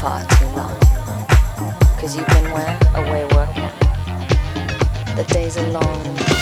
[0.00, 0.78] far too long.
[2.00, 2.78] Cause you've been where?
[2.94, 3.68] Away working.
[5.14, 6.39] The days are long.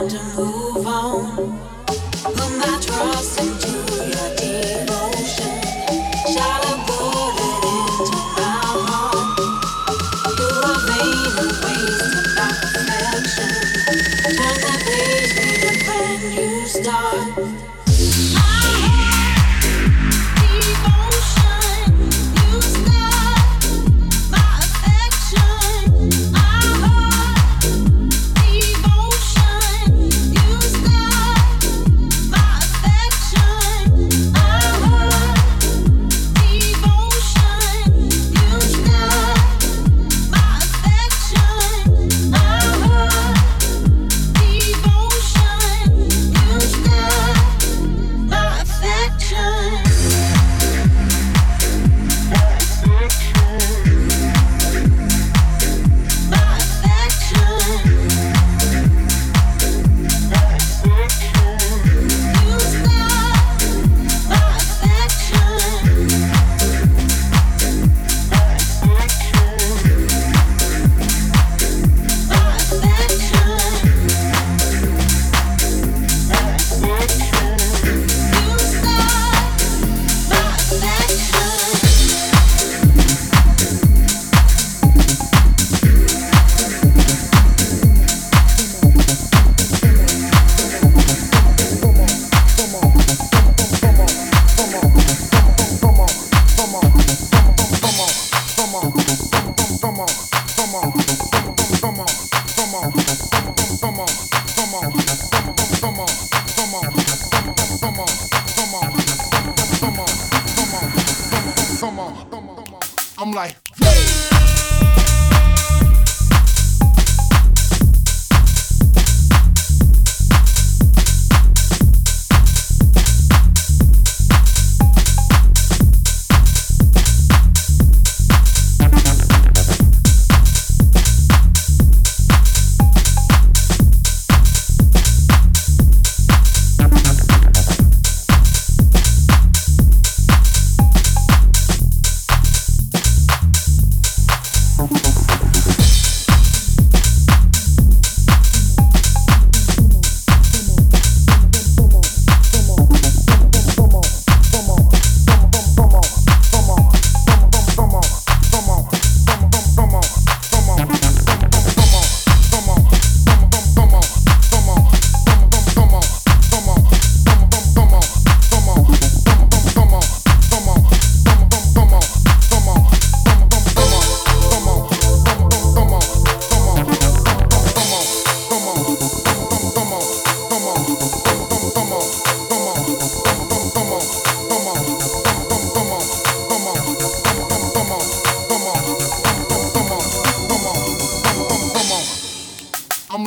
[0.00, 0.47] around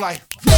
[0.02, 0.51] like.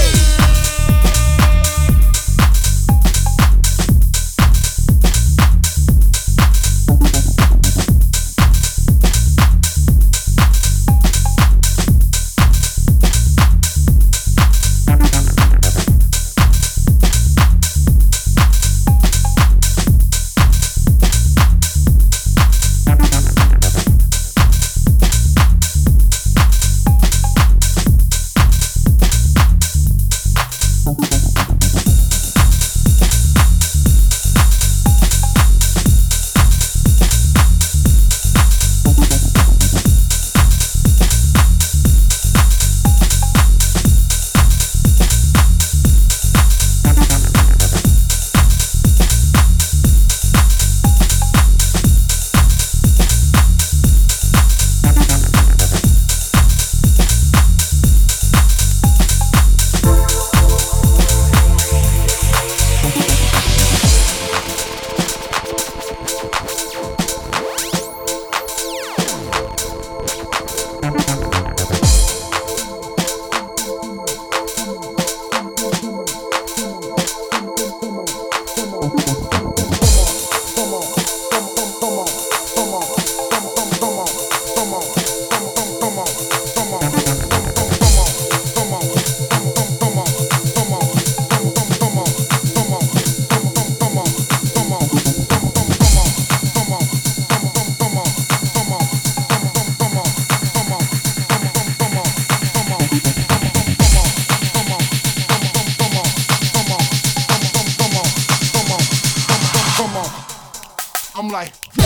[111.34, 111.82] Like.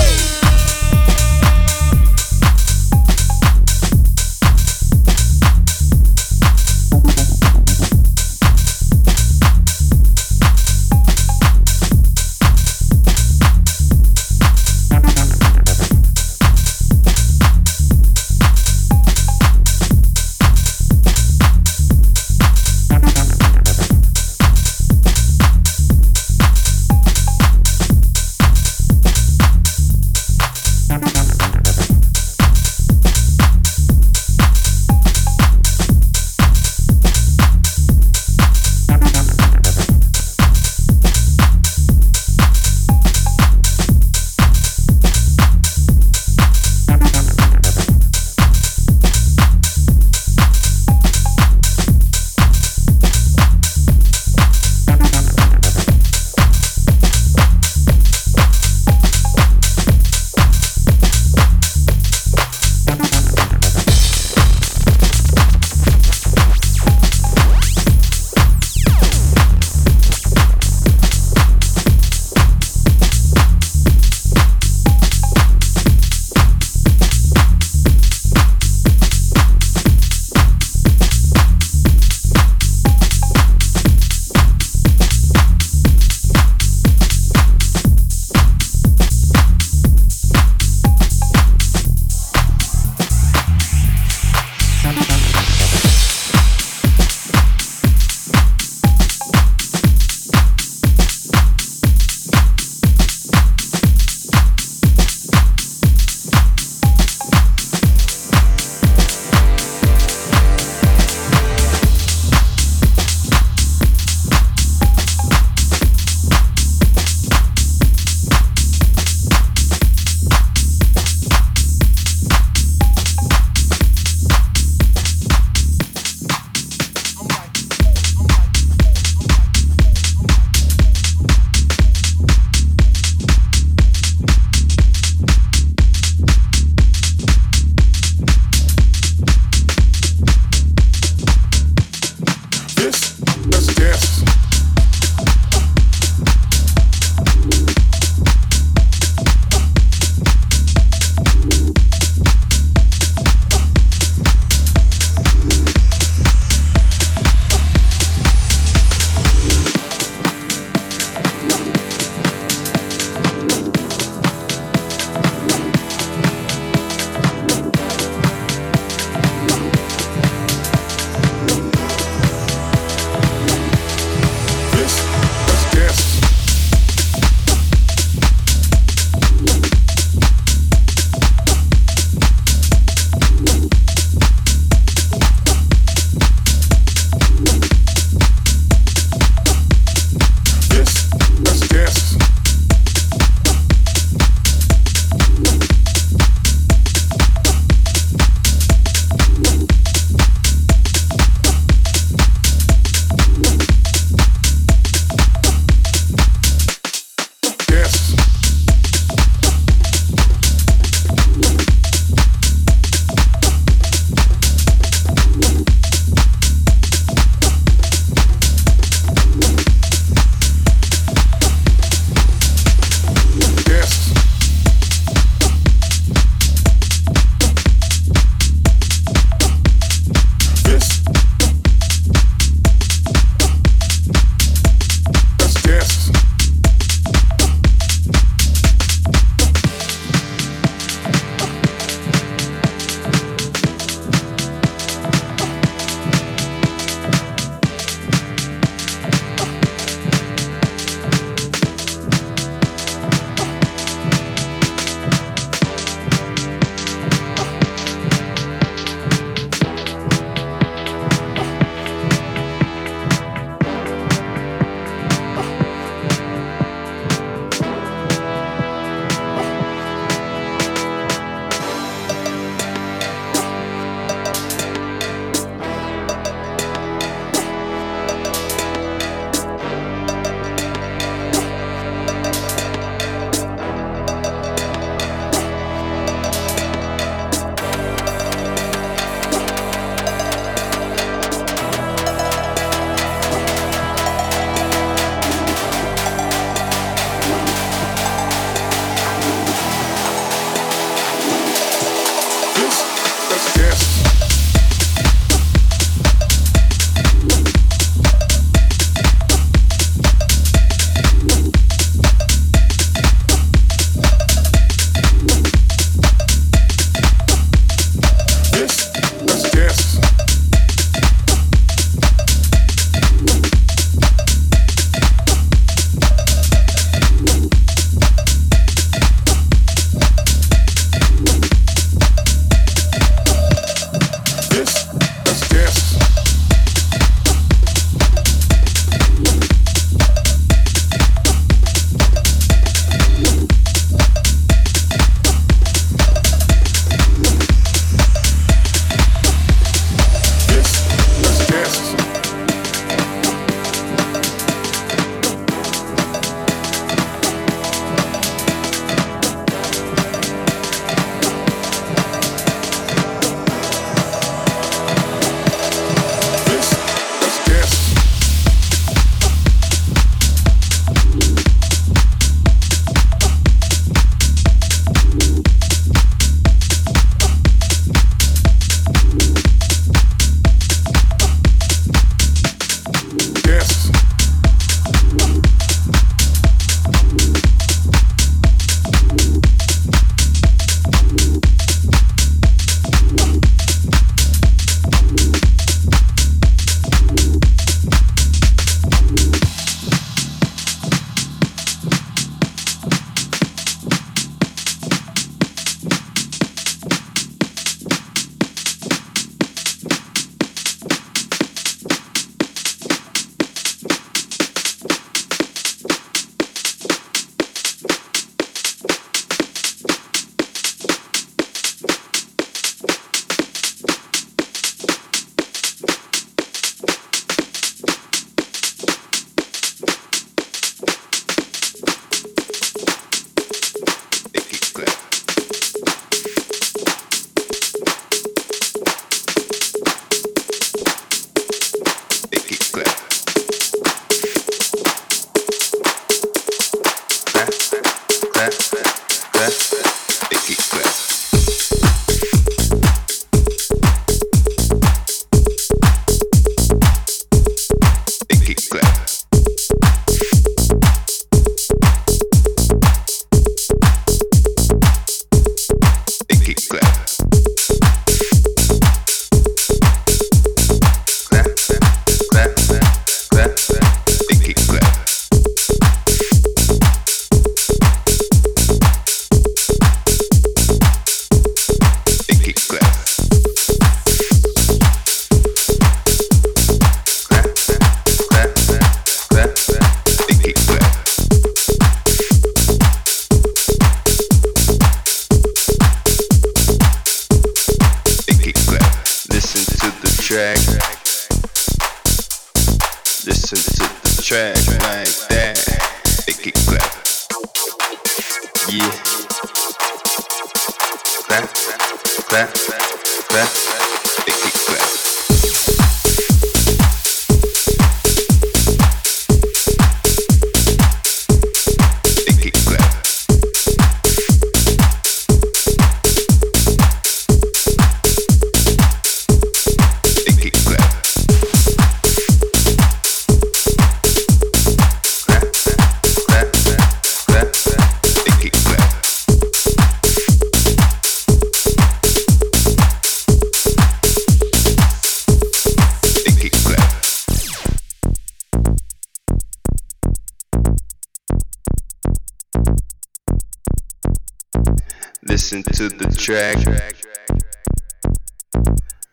[556.27, 556.57] Track.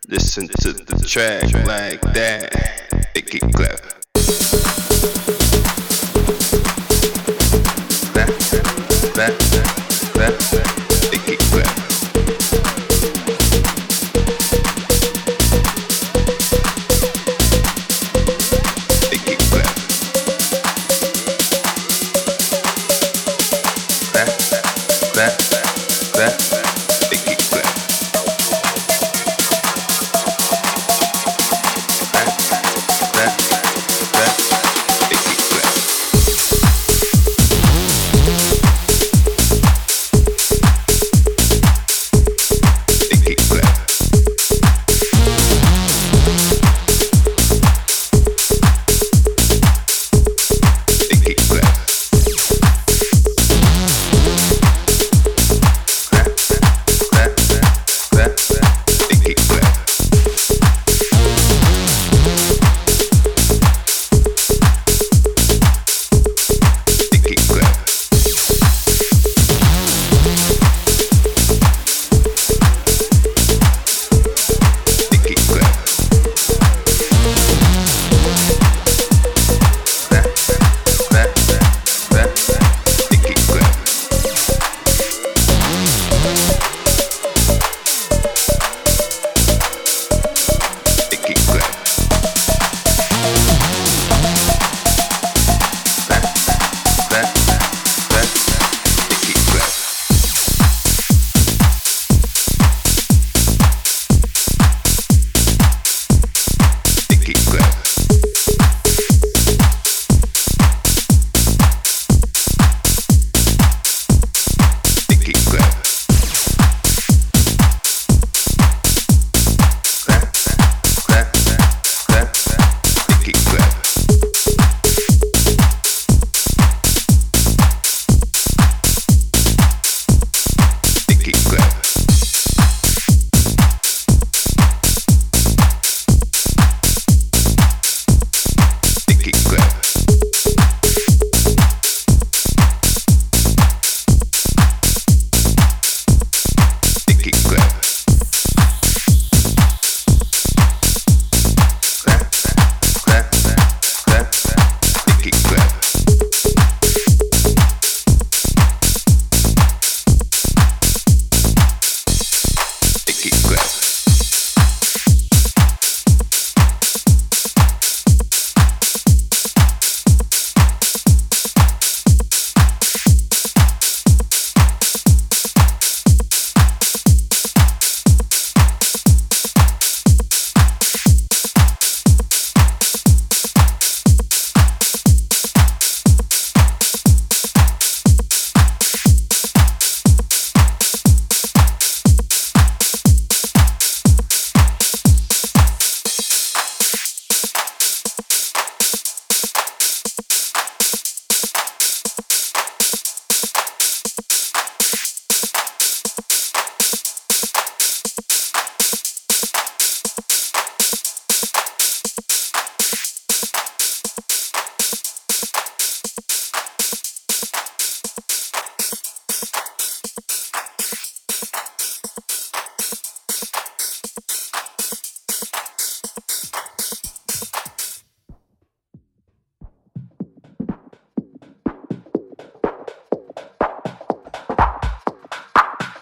[0.09, 3.07] Listen to the track like that.
[3.15, 3.79] It can clap.
[3.79, 3.94] Clap,